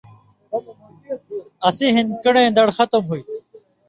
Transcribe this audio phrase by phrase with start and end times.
[1.67, 3.37] اسی ہِن کن٘ڑیں دڑ ختم ہوتھی